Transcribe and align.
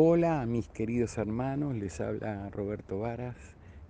Hola 0.00 0.42
a 0.42 0.46
mis 0.46 0.68
queridos 0.68 1.18
hermanos, 1.18 1.74
les 1.74 2.00
habla 2.00 2.48
Roberto 2.50 3.00
Varas 3.00 3.34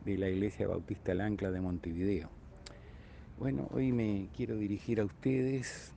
de 0.07 0.17
la 0.17 0.31
Iglesia 0.31 0.67
Bautista 0.67 1.13
Ancla 1.13 1.51
de 1.51 1.61
Montevideo. 1.61 2.31
Bueno, 3.39 3.69
hoy 3.73 3.93
me 3.93 4.31
quiero 4.35 4.57
dirigir 4.57 5.01
a 5.01 5.05
ustedes 5.05 5.93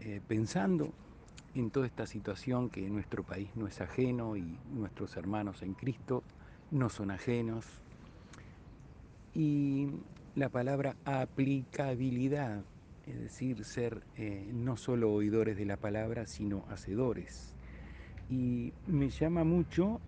eh, 0.00 0.20
pensando 0.26 0.92
en 1.54 1.70
toda 1.70 1.86
esta 1.86 2.06
situación 2.06 2.70
que 2.70 2.80
nuestro 2.90 3.22
país 3.22 3.50
no 3.54 3.68
es 3.68 3.80
ajeno 3.80 4.36
y 4.36 4.58
nuestros 4.72 5.16
hermanos 5.16 5.62
en 5.62 5.74
Cristo 5.74 6.24
no 6.72 6.88
son 6.88 7.12
ajenos. 7.12 7.66
Y 9.32 9.90
la 10.34 10.48
palabra 10.48 10.96
aplicabilidad, 11.04 12.64
es 13.06 13.20
decir, 13.20 13.64
ser 13.64 14.02
eh, 14.16 14.50
no 14.52 14.76
solo 14.76 15.12
oidores 15.12 15.56
de 15.56 15.66
la 15.66 15.76
palabra, 15.76 16.26
sino 16.26 16.64
hacedores 16.68 17.54
y 18.30 18.72
me 18.86 19.10
llama 19.10 19.42
mucho 19.42 20.00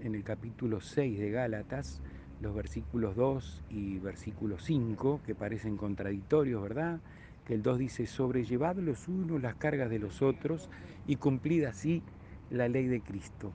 en 0.00 0.14
el 0.14 0.22
capítulo 0.22 0.80
6 0.80 1.18
de 1.18 1.30
Gálatas, 1.30 2.00
los 2.40 2.54
versículos 2.54 3.16
2 3.16 3.64
y 3.68 3.98
versículo 3.98 4.58
5, 4.58 5.20
que 5.26 5.34
parecen 5.34 5.76
contradictorios, 5.76 6.62
¿verdad? 6.62 7.00
Que 7.44 7.54
el 7.54 7.62
2 7.62 7.78
dice, 7.78 8.06
sobrellevad 8.06 8.76
los 8.76 9.08
unos 9.08 9.42
las 9.42 9.56
cargas 9.56 9.90
de 9.90 9.98
los 9.98 10.22
otros 10.22 10.70
y 11.06 11.16
cumplid 11.16 11.64
así 11.64 12.02
la 12.50 12.68
ley 12.68 12.86
de 12.86 13.00
Cristo, 13.00 13.52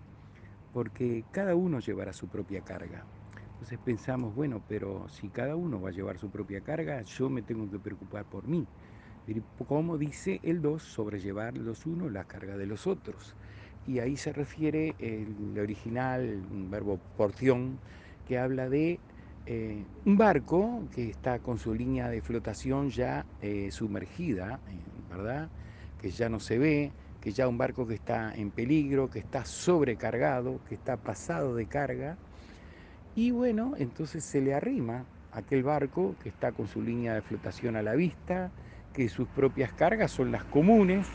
porque 0.73 1.23
cada 1.31 1.55
uno 1.55 1.79
llevará 1.79 2.11
su 2.11 2.27
propia 2.27 2.59
carga. 2.61 3.05
Entonces 3.53 3.79
pensamos, 3.79 4.35
bueno, 4.35 4.61
pero 4.67 5.07
si 5.07 5.29
cada 5.29 5.55
uno 5.55 5.81
va 5.81 5.89
a 5.89 5.93
llevar 5.93 6.17
su 6.17 6.29
propia 6.29 6.59
carga, 6.59 7.01
yo 7.03 7.29
me 7.29 7.41
tengo 7.41 7.71
que 7.71 7.79
preocupar 7.79 8.25
por 8.25 8.45
mí. 8.47 8.65
Como 9.67 9.97
dice 9.97 10.39
el 10.43 10.61
2, 10.61 10.81
sobrellevar 10.81 11.57
los 11.57 11.85
unos 11.85 12.11
la 12.11 12.23
carga 12.23 12.57
de 12.57 12.65
los 12.65 12.87
otros 12.87 13.35
y 13.87 13.99
ahí 13.99 14.17
se 14.17 14.33
refiere 14.33 14.93
el 14.99 15.57
original, 15.59 16.43
un 16.51 16.69
verbo 16.69 16.99
porción, 17.15 17.79
que 18.27 18.37
habla 18.37 18.67
de 18.69 18.99
eh, 19.45 19.85
un 20.03 20.17
barco 20.17 20.83
que 20.93 21.09
está 21.09 21.39
con 21.39 21.57
su 21.57 21.73
línea 21.73 22.09
de 22.09 22.21
flotación 22.21 22.89
ya 22.89 23.25
eh, 23.41 23.69
sumergida, 23.71 24.59
¿verdad? 25.09 25.47
Que 26.01 26.11
ya 26.11 26.27
no 26.27 26.41
se 26.41 26.57
ve, 26.57 26.91
que 27.21 27.31
ya 27.31 27.47
un 27.47 27.57
barco 27.57 27.87
que 27.87 27.93
está 27.93 28.33
en 28.35 28.51
peligro, 28.51 29.09
que 29.09 29.19
está 29.19 29.45
sobrecargado, 29.45 30.59
que 30.67 30.75
está 30.75 30.97
pasado 30.97 31.55
de 31.55 31.65
carga. 31.65 32.17
Y 33.15 33.31
bueno, 33.31 33.73
entonces 33.77 34.25
se 34.25 34.41
le 34.41 34.53
arrima 34.53 35.05
aquel 35.31 35.63
barco 35.63 36.15
que 36.21 36.27
está 36.27 36.51
con 36.51 36.67
su 36.67 36.81
línea 36.81 37.13
de 37.13 37.21
flotación 37.21 37.77
a 37.77 37.81
la 37.81 37.95
vista, 37.95 38.51
que 38.93 39.07
sus 39.07 39.29
propias 39.29 39.71
cargas 39.71 40.11
son 40.11 40.31
las 40.31 40.43
comunes, 40.43 41.07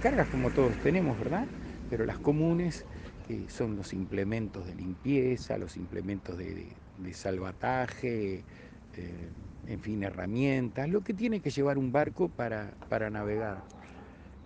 cargas 0.00 0.26
como 0.28 0.50
todos 0.50 0.76
tenemos, 0.78 1.16
¿verdad? 1.16 1.46
Pero 1.92 2.06
las 2.06 2.18
comunes, 2.20 2.86
que 3.28 3.50
son 3.50 3.76
los 3.76 3.92
implementos 3.92 4.66
de 4.66 4.74
limpieza, 4.74 5.58
los 5.58 5.76
implementos 5.76 6.38
de, 6.38 6.72
salvataje, 7.12 8.44
eh, 8.96 9.30
en 9.66 9.78
fin, 9.78 10.02
herramientas, 10.02 10.88
lo 10.88 11.02
que 11.02 11.12
tiene 11.12 11.40
que 11.40 11.50
llevar 11.50 11.76
un 11.76 11.92
barco 11.92 12.30
para, 12.30 12.70
para 12.88 13.10
navegar, 13.10 13.62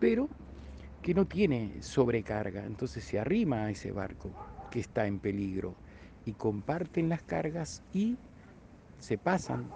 pero 0.01 0.29
que 1.01 1.15
no 1.15 1.25
tiene 1.25 1.81
sobrecarga, 1.83 2.65
entonces 2.65 3.05
se 3.05 3.21
arrima 3.21 3.67
a 3.67 3.71
ese 3.71 3.93
barco 3.93 4.33
que 4.73 4.81
está 4.81 5.07
en 5.07 5.21
peligro 5.21 5.77
y 6.25 6.33
comparten 6.33 7.09
las 7.09 7.23
cargas 7.23 7.81
y 7.93 8.17
se 8.99 9.19
pasan 9.19 9.71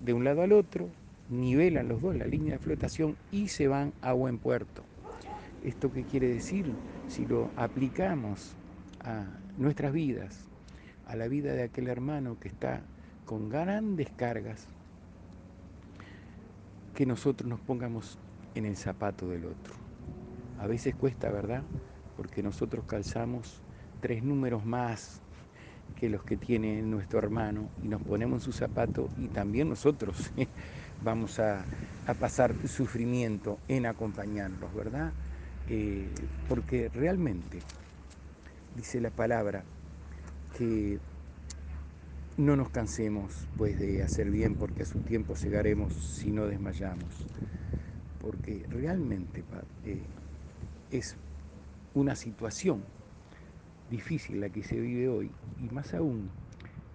de 0.00 0.12
un 0.12 0.22
lado 0.22 0.42
al 0.42 0.52
otro, 0.52 0.90
nivelan 1.30 1.88
los 1.88 2.02
dos 2.02 2.14
la 2.14 2.26
línea 2.26 2.52
de 2.52 2.58
flotación 2.58 3.16
y 3.30 3.48
se 3.48 3.68
van 3.68 3.94
a 4.02 4.12
buen 4.12 4.38
puerto. 4.38 4.84
¿Esto 5.60 5.90
qué 5.92 6.04
quiere 6.04 6.28
decir? 6.28 6.80
Si 7.06 7.26
lo 7.26 7.50
aplicamos 7.56 8.58
a 9.00 9.24
nuestras 9.56 9.92
vidas, 9.92 10.50
a 11.06 11.16
la 11.16 11.28
vida 11.28 11.52
de 11.54 11.64
aquel 11.64 11.88
hermano 11.88 12.38
que 12.38 12.48
está 12.48 12.82
con 13.24 13.48
grandes 13.48 14.10
cargas, 14.12 14.66
que 16.94 17.06
nosotros 17.06 17.48
nos 17.48 17.60
pongamos 17.60 18.18
en 18.54 18.64
el 18.66 18.76
zapato 18.76 19.28
del 19.28 19.44
otro. 19.44 19.74
A 20.58 20.66
veces 20.66 20.94
cuesta, 20.94 21.30
¿verdad? 21.30 21.62
Porque 22.16 22.42
nosotros 22.42 22.84
calzamos 22.86 23.62
tres 24.00 24.22
números 24.22 24.64
más 24.64 25.20
que 25.94 26.08
los 26.08 26.24
que 26.24 26.36
tiene 26.36 26.82
nuestro 26.82 27.18
hermano 27.18 27.70
y 27.82 27.88
nos 27.88 28.02
ponemos 28.02 28.36
en 28.36 28.40
su 28.40 28.52
zapato 28.52 29.10
y 29.16 29.28
también 29.28 29.68
nosotros 29.68 30.32
vamos 31.00 31.38
a, 31.38 31.68
a 32.06 32.14
pasar 32.14 32.56
sufrimiento 32.66 33.58
en 33.68 33.86
acompañarlos, 33.86 34.74
¿verdad? 34.74 35.12
Eh, 35.68 36.08
porque 36.48 36.88
realmente 36.94 37.58
dice 38.76 39.00
la 39.00 39.10
palabra 39.10 39.64
que 40.56 40.98
no 42.36 42.54
nos 42.54 42.68
cansemos 42.70 43.48
pues 43.56 43.78
de 43.78 44.02
hacer 44.02 44.30
bien 44.30 44.54
porque 44.54 44.82
a 44.82 44.86
su 44.86 45.00
tiempo 45.00 45.34
cegaremos 45.34 45.92
si 45.92 46.30
no 46.30 46.46
desmayamos, 46.46 47.26
porque 48.20 48.64
realmente 48.70 49.42
eh, 49.84 50.02
es 50.92 51.16
una 51.94 52.14
situación 52.14 52.84
difícil 53.90 54.40
la 54.40 54.50
que 54.50 54.62
se 54.62 54.78
vive 54.78 55.08
hoy 55.08 55.30
y 55.58 55.72
más 55.74 55.94
aún 55.94 56.30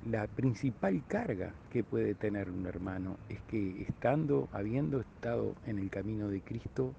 la 0.06 0.28
principal 0.28 1.04
carga 1.08 1.54
que 1.72 1.84
puede 1.84 2.16
tener 2.16 2.50
un 2.50 2.66
hermano 2.66 3.18
es 3.30 3.40
que 3.50 3.84
estando, 3.84 4.48
habiendo 4.52 5.00
estado 5.00 5.56
en 5.68 5.78
el 5.78 5.90
camino 5.90 6.28
de 6.28 6.42
Cristo, 6.42 6.94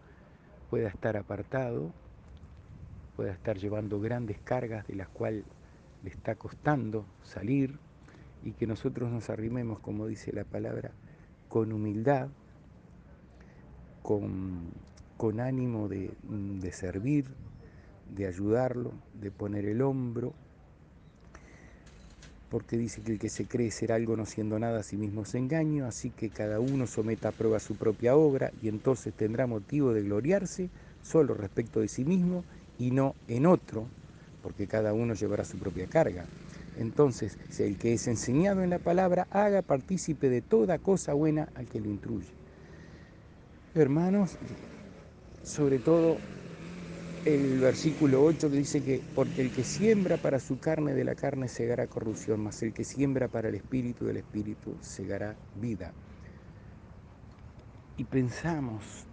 pueda 0.72 0.88
estar 0.88 1.18
apartado, 1.18 1.92
pueda 3.14 3.30
estar 3.30 3.58
llevando 3.58 4.00
grandes 4.00 4.38
cargas 4.38 4.86
de 4.86 4.94
las 4.94 5.06
cuales 5.06 5.44
le 6.02 6.08
está 6.08 6.34
costando 6.36 7.04
salir 7.22 7.78
y 8.42 8.52
que 8.52 8.66
nosotros 8.66 9.12
nos 9.12 9.28
arrimemos, 9.28 9.80
como 9.80 10.06
dice 10.06 10.32
la 10.32 10.44
palabra, 10.44 10.92
con 11.50 11.74
humildad, 11.74 12.28
con, 14.02 14.70
con 15.18 15.40
ánimo 15.40 15.88
de, 15.88 16.10
de 16.22 16.72
servir, 16.72 17.26
de 18.08 18.26
ayudarlo, 18.26 18.92
de 19.20 19.30
poner 19.30 19.66
el 19.66 19.82
hombro, 19.82 20.32
porque 22.52 22.76
dice 22.76 23.00
que 23.00 23.12
el 23.12 23.18
que 23.18 23.30
se 23.30 23.46
cree 23.46 23.70
ser 23.70 23.92
algo 23.92 24.14
no 24.14 24.26
siendo 24.26 24.58
nada 24.58 24.80
a 24.80 24.82
sí 24.82 24.98
mismo 24.98 25.24
se 25.24 25.38
engaño, 25.38 25.86
así 25.86 26.10
que 26.10 26.28
cada 26.28 26.60
uno 26.60 26.86
someta 26.86 27.28
a 27.28 27.32
prueba 27.32 27.58
su 27.58 27.76
propia 27.76 28.14
obra 28.14 28.52
y 28.62 28.68
entonces 28.68 29.14
tendrá 29.14 29.46
motivo 29.46 29.94
de 29.94 30.02
gloriarse 30.02 30.68
solo 31.02 31.32
respecto 31.32 31.80
de 31.80 31.88
sí 31.88 32.04
mismo 32.04 32.44
y 32.78 32.90
no 32.90 33.14
en 33.26 33.46
otro, 33.46 33.86
porque 34.42 34.66
cada 34.66 34.92
uno 34.92 35.14
llevará 35.14 35.46
su 35.46 35.56
propia 35.56 35.86
carga. 35.86 36.26
Entonces, 36.78 37.38
si 37.48 37.62
el 37.62 37.78
que 37.78 37.94
es 37.94 38.06
enseñado 38.06 38.62
en 38.62 38.68
la 38.68 38.78
palabra 38.78 39.26
haga 39.30 39.62
partícipe 39.62 40.28
de 40.28 40.42
toda 40.42 40.76
cosa 40.76 41.14
buena 41.14 41.48
al 41.54 41.64
que 41.64 41.80
lo 41.80 41.86
intruye. 41.88 42.28
Hermanos, 43.74 44.36
sobre 45.42 45.78
todo 45.78 46.18
el 47.24 47.60
versículo 47.60 48.24
8 48.24 48.48
dice 48.48 48.82
que 48.82 49.00
porque 49.14 49.42
el 49.42 49.52
que 49.52 49.62
siembra 49.62 50.16
para 50.16 50.40
su 50.40 50.58
carne 50.58 50.92
de 50.92 51.04
la 51.04 51.14
carne 51.14 51.46
segará 51.46 51.86
corrupción, 51.86 52.42
mas 52.42 52.62
el 52.62 52.72
que 52.72 52.84
siembra 52.84 53.28
para 53.28 53.48
el 53.48 53.54
espíritu 53.54 54.04
del 54.04 54.16
espíritu 54.16 54.76
segará 54.80 55.36
vida. 55.60 55.92
Y 57.96 58.04
pensamos 58.04 59.06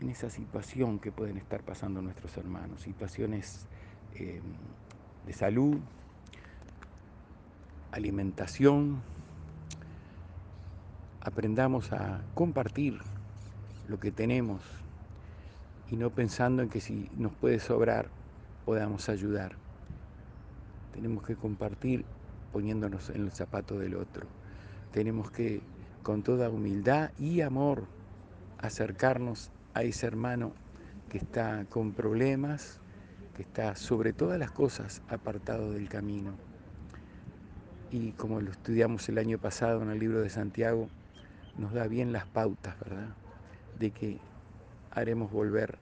en 0.00 0.10
esa 0.10 0.30
situación 0.30 1.00
que 1.00 1.10
pueden 1.10 1.38
estar 1.38 1.62
pasando 1.62 2.00
nuestros 2.00 2.36
hermanos, 2.36 2.82
situaciones 2.82 3.66
eh, 4.14 4.40
de 5.26 5.32
salud, 5.32 5.78
alimentación. 7.90 9.02
Aprendamos 11.20 11.92
a 11.92 12.22
compartir 12.34 13.00
lo 13.88 13.98
que 13.98 14.12
tenemos 14.12 14.62
y 15.90 15.96
no 15.96 16.10
pensando 16.10 16.62
en 16.62 16.68
que 16.68 16.80
si 16.80 17.10
nos 17.16 17.32
puede 17.32 17.60
sobrar 17.60 18.08
podamos 18.64 19.08
ayudar. 19.08 19.52
Tenemos 20.92 21.24
que 21.24 21.36
compartir 21.36 22.04
poniéndonos 22.52 23.10
en 23.10 23.22
el 23.22 23.30
zapato 23.30 23.78
del 23.78 23.94
otro. 23.94 24.26
Tenemos 24.92 25.30
que 25.30 25.60
con 26.02 26.22
toda 26.22 26.50
humildad 26.50 27.10
y 27.18 27.40
amor 27.40 27.86
acercarnos 28.58 29.50
a 29.74 29.82
ese 29.82 30.06
hermano 30.06 30.52
que 31.08 31.18
está 31.18 31.64
con 31.66 31.92
problemas, 31.92 32.80
que 33.34 33.42
está 33.42 33.76
sobre 33.76 34.12
todas 34.12 34.38
las 34.38 34.50
cosas 34.50 35.02
apartado 35.08 35.72
del 35.72 35.88
camino. 35.88 36.32
Y 37.90 38.12
como 38.12 38.40
lo 38.40 38.50
estudiamos 38.50 39.08
el 39.08 39.18
año 39.18 39.38
pasado 39.38 39.82
en 39.82 39.90
el 39.90 39.98
libro 39.98 40.20
de 40.20 40.30
Santiago, 40.30 40.88
nos 41.56 41.72
da 41.72 41.86
bien 41.86 42.12
las 42.12 42.26
pautas, 42.26 42.78
¿verdad? 42.80 43.14
De 43.78 43.90
que 43.90 44.18
haremos 44.96 45.30
volver 45.30 45.76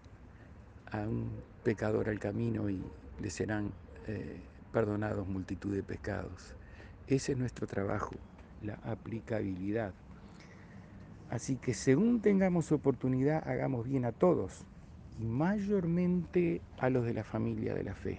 a 0.90 0.99
un 0.99 1.31
pecador 1.62 2.08
al 2.08 2.19
camino 2.19 2.69
y 2.69 2.82
le 3.20 3.31
serán 3.31 3.70
eh, 4.08 4.40
perdonados 4.72 5.26
multitud 5.28 5.72
de 5.72 5.84
pecados. 5.84 6.55
Ese 7.06 7.32
es 7.32 7.38
nuestro 7.38 7.69
trabajo, 7.69 8.16
la 8.61 8.75
aplicabilidad. 8.82 9.94
Así 11.31 11.56
que 11.56 11.75
según 11.75 12.20
tengamos 12.20 12.72
oportunidad, 12.72 13.49
hagamos 13.49 13.87
bien 13.87 14.05
a 14.05 14.11
todos, 14.11 14.66
y 15.20 15.25
mayormente 15.25 16.60
a 16.78 16.90
los 16.90 17.05
de 17.05 17.14
la 17.14 17.22
familia 17.22 17.72
de 17.72 17.84
la 17.84 17.94
fe. 17.94 18.19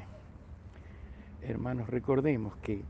Hermanos, 1.42 1.90
recordemos 1.90 2.56
que 2.58 2.82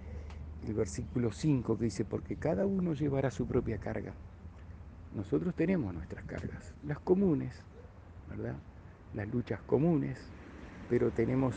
el 0.68 0.74
versículo 0.76 1.32
5 1.32 1.78
que 1.78 1.86
dice, 1.86 2.06
porque 2.06 2.36
cada 2.36 2.68
uno 2.68 2.94
llevará 2.94 3.32
su 3.32 3.48
propia 3.48 3.80
carga. 3.80 4.14
Nosotros 5.16 5.56
tenemos 5.56 5.92
nuestras 5.94 6.24
cargas, 6.26 6.76
las 6.86 7.00
comunes, 7.00 7.64
¿verdad? 8.30 8.56
Las 9.14 9.28
luchas 9.28 9.62
comunes, 9.62 10.20
pero 10.90 11.12
tenemos 11.12 11.56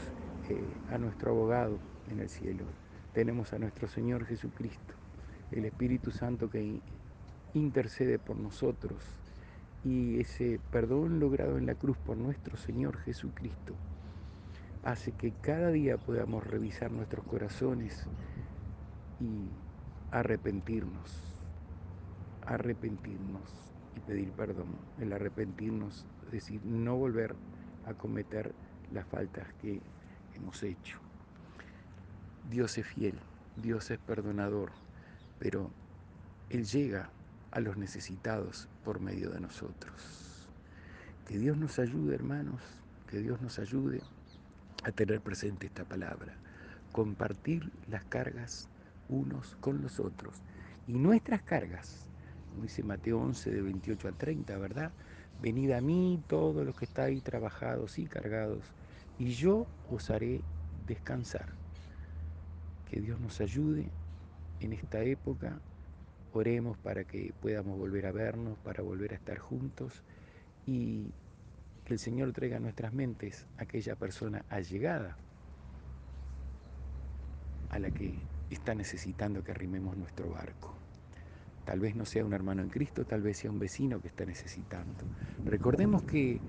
eh, 0.48 0.62
a 0.90 0.98
nuestro 0.98 1.32
abogado 1.32 1.78
en 2.10 2.20
el 2.20 2.28
cielo, 2.28 2.64
tenemos 3.12 3.52
a 3.52 3.58
nuestro 3.58 3.88
Señor 3.88 4.24
Jesucristo, 4.26 4.94
el 5.50 5.64
Espíritu 5.64 6.10
Santo 6.10 6.50
que 6.50 6.80
intercede 7.54 8.18
por 8.18 8.36
nosotros. 8.36 9.02
Y 9.84 10.20
ese 10.20 10.60
perdón 10.72 11.20
logrado 11.20 11.56
en 11.56 11.66
la 11.66 11.74
cruz 11.74 11.96
por 11.98 12.16
nuestro 12.16 12.56
Señor 12.56 12.98
Jesucristo 12.98 13.74
hace 14.84 15.12
que 15.12 15.32
cada 15.32 15.70
día 15.70 15.98
podamos 15.98 16.46
revisar 16.46 16.90
nuestros 16.90 17.24
corazones 17.26 18.06
y 19.20 19.48
arrepentirnos, 20.10 21.36
arrepentirnos 22.46 23.67
pedir 24.00 24.30
perdón. 24.32 24.68
El 24.98 25.12
arrepentirnos, 25.12 26.06
decir, 26.30 26.60
no 26.64 26.96
volver 26.96 27.34
a 27.86 27.94
cometer 27.94 28.54
las 28.92 29.06
faltas 29.06 29.46
que 29.60 29.80
hemos 30.34 30.62
hecho. 30.62 30.98
Dios 32.50 32.78
es 32.78 32.86
fiel, 32.86 33.18
Dios 33.56 33.90
es 33.90 33.98
perdonador, 33.98 34.70
pero 35.38 35.70
Él 36.50 36.64
llega 36.64 37.10
a 37.50 37.60
los 37.60 37.76
necesitados 37.76 38.68
por 38.84 39.00
medio 39.00 39.30
de 39.30 39.40
nosotros. 39.40 40.48
Que 41.26 41.38
Dios 41.38 41.56
nos 41.56 41.78
ayude, 41.78 42.14
hermanos, 42.14 42.62
que 43.06 43.18
Dios 43.18 43.40
nos 43.40 43.58
ayude 43.58 44.00
a 44.84 44.92
tener 44.92 45.20
presente 45.20 45.66
esta 45.66 45.84
palabra, 45.84 46.34
compartir 46.92 47.70
las 47.88 48.04
cargas 48.04 48.68
unos 49.08 49.56
con 49.60 49.82
los 49.82 50.00
otros. 50.00 50.36
Y 50.86 50.92
nuestras 50.92 51.42
cargas, 51.42 52.08
como 52.48 52.62
dice 52.62 52.82
Mateo 52.82 53.18
11 53.20 53.50
de 53.50 53.62
28 53.62 54.08
a 54.08 54.12
30, 54.12 54.58
¿verdad? 54.58 54.92
Venid 55.40 55.72
a 55.72 55.80
mí 55.80 56.22
todos 56.26 56.64
los 56.66 56.76
que 56.76 56.84
estáis 56.84 57.22
trabajados 57.22 57.98
y 57.98 58.06
cargados, 58.06 58.64
y 59.18 59.30
yo 59.30 59.66
os 59.90 60.10
haré 60.10 60.40
descansar. 60.86 61.46
Que 62.90 63.00
Dios 63.00 63.20
nos 63.20 63.40
ayude 63.40 63.90
en 64.60 64.72
esta 64.72 65.02
época. 65.02 65.60
Oremos 66.32 66.76
para 66.78 67.04
que 67.04 67.32
podamos 67.40 67.78
volver 67.78 68.06
a 68.06 68.12
vernos, 68.12 68.58
para 68.58 68.82
volver 68.82 69.12
a 69.12 69.16
estar 69.16 69.38
juntos 69.38 70.02
y 70.66 71.12
que 71.84 71.94
el 71.94 71.98
Señor 71.98 72.32
traiga 72.32 72.58
a 72.58 72.60
nuestras 72.60 72.92
mentes 72.92 73.46
aquella 73.56 73.96
persona 73.96 74.44
allegada 74.50 75.16
a 77.70 77.78
la 77.78 77.90
que 77.90 78.14
está 78.50 78.74
necesitando 78.74 79.42
que 79.42 79.52
arrimemos 79.52 79.96
nuestro 79.96 80.30
barco. 80.30 80.74
Tal 81.68 81.80
vez 81.80 81.94
no 81.94 82.06
sea 82.06 82.24
un 82.24 82.32
hermano 82.32 82.62
en 82.62 82.70
Cristo, 82.70 83.04
tal 83.04 83.20
vez 83.20 83.36
sea 83.36 83.50
un 83.50 83.58
vecino 83.58 84.00
que 84.00 84.08
está 84.08 84.24
necesitando. 84.24 85.04
Recordemos 85.44 86.02
que 86.02 86.40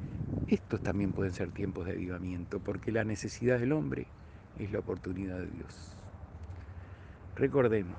estos 0.47 0.81
también 0.81 1.11
pueden 1.11 1.33
ser 1.33 1.51
tiempos 1.51 1.85
de 1.85 1.91
avivamiento, 1.91 2.61
porque 2.61 2.93
la 2.93 3.03
necesidad 3.03 3.59
del 3.59 3.73
hombre 3.73 4.07
es 4.57 4.71
la 4.71 4.79
oportunidad 4.79 5.37
de 5.39 5.47
Dios. 5.47 5.93
Recordemos, 7.35 7.97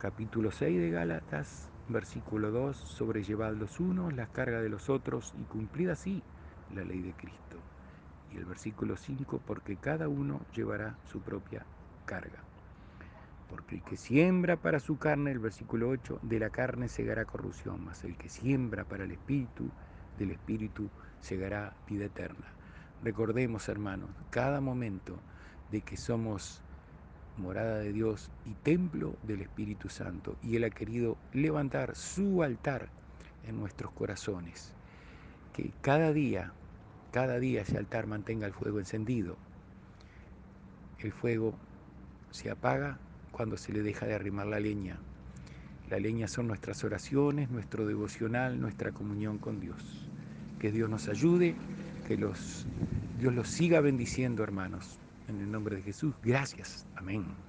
capítulo 0.00 0.50
6 0.50 0.80
de 0.80 0.88
Gálatas, 0.88 1.68
versículo 1.88 2.52
2, 2.52 2.74
sobrellevad 2.74 3.52
los 3.52 3.78
unos 3.78 4.14
las 4.14 4.30
cargas 4.30 4.62
de 4.62 4.70
los 4.70 4.88
otros 4.88 5.34
y 5.38 5.44
cumplid 5.44 5.90
así 5.90 6.22
la 6.74 6.84
ley 6.84 7.02
de 7.02 7.12
Cristo. 7.12 7.58
Y 8.32 8.38
el 8.38 8.46
versículo 8.46 8.96
5, 8.96 9.42
porque 9.46 9.76
cada 9.76 10.08
uno 10.08 10.40
llevará 10.54 10.96
su 11.04 11.20
propia 11.20 11.66
carga. 12.06 12.47
Porque 13.48 13.76
el 13.76 13.82
que 13.82 13.96
siembra 13.96 14.56
para 14.56 14.80
su 14.80 14.98
carne, 14.98 15.30
el 15.30 15.38
versículo 15.38 15.88
8, 15.88 16.20
de 16.22 16.38
la 16.38 16.50
carne 16.50 16.88
segará 16.88 17.24
corrupción, 17.24 17.84
mas 17.84 18.04
el 18.04 18.16
que 18.16 18.28
siembra 18.28 18.84
para 18.84 19.04
el 19.04 19.12
espíritu, 19.12 19.70
del 20.18 20.32
espíritu 20.32 20.90
segará 21.20 21.74
vida 21.88 22.06
eterna. 22.06 22.46
Recordemos, 23.02 23.68
hermanos, 23.68 24.10
cada 24.30 24.60
momento 24.60 25.18
de 25.70 25.80
que 25.82 25.96
somos 25.96 26.62
morada 27.38 27.78
de 27.78 27.92
Dios 27.92 28.30
y 28.44 28.54
templo 28.54 29.16
del 29.22 29.40
Espíritu 29.42 29.88
Santo. 29.88 30.36
Y 30.42 30.56
Él 30.56 30.64
ha 30.64 30.70
querido 30.70 31.16
levantar 31.32 31.94
su 31.94 32.42
altar 32.42 32.88
en 33.46 33.58
nuestros 33.58 33.92
corazones. 33.92 34.74
Que 35.52 35.72
cada 35.80 36.12
día, 36.12 36.52
cada 37.12 37.38
día 37.38 37.62
ese 37.62 37.78
altar 37.78 38.06
mantenga 38.06 38.46
el 38.46 38.52
fuego 38.52 38.78
encendido. 38.78 39.36
El 40.98 41.12
fuego 41.12 41.54
se 42.30 42.50
apaga 42.50 42.98
cuando 43.30 43.56
se 43.56 43.72
le 43.72 43.82
deja 43.82 44.06
de 44.06 44.14
arrimar 44.14 44.46
la 44.46 44.60
leña. 44.60 44.98
La 45.90 45.98
leña 45.98 46.28
son 46.28 46.48
nuestras 46.48 46.84
oraciones, 46.84 47.50
nuestro 47.50 47.86
devocional, 47.86 48.60
nuestra 48.60 48.92
comunión 48.92 49.38
con 49.38 49.60
Dios. 49.60 50.08
Que 50.58 50.70
Dios 50.70 50.90
nos 50.90 51.08
ayude, 51.08 51.54
que 52.06 52.16
los, 52.16 52.66
Dios 53.18 53.34
los 53.34 53.48
siga 53.48 53.80
bendiciendo, 53.80 54.42
hermanos. 54.42 54.98
En 55.28 55.40
el 55.40 55.50
nombre 55.50 55.76
de 55.76 55.82
Jesús, 55.82 56.14
gracias. 56.22 56.86
Amén. 56.96 57.47